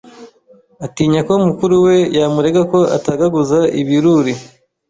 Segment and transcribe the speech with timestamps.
[0.85, 4.33] Atinya ko mukuru we yamurega ko atagaguza ibiruri